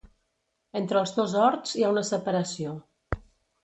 Entre 0.79 0.99
els 1.03 1.13
dos 1.19 1.37
horts 1.43 1.77
hi 1.81 1.87
ha 1.87 1.95
una 1.97 2.07
separació. 2.11 2.77